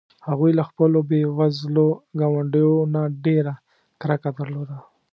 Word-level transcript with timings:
هغوی 0.27 0.51
له 0.59 0.63
خپلو 0.69 0.99
بې 1.09 1.21
وزلو 1.37 1.87
ګاونډیو 2.19 2.75
نه 2.93 3.01
ډېره 3.25 3.53
کرکه 4.01 4.29
درلوده. 4.37 4.77